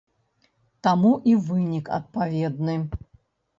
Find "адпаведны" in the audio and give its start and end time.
2.01-2.75